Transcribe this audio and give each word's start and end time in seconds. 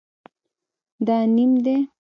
دا 1.07 1.17
نیم 1.35 1.49
دی 1.65 1.75